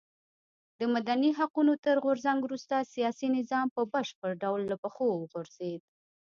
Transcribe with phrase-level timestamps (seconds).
[0.79, 5.81] د مدني حقونو تر غورځنګ وروسته سیاسي نظام په بشپړ ډول له پښو وغورځېد.